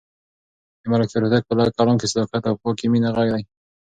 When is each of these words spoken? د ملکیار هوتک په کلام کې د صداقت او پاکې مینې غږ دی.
د 0.81 0.83
ملکیار 0.93 1.21
هوتک 1.23 1.43
په 1.47 1.53
کلام 1.77 1.97
کې 1.99 2.07
د 2.07 2.11
صداقت 2.13 2.43
او 2.47 2.55
پاکې 2.63 2.85
مینې 2.91 3.09
غږ 3.17 3.29
دی. 3.35 3.43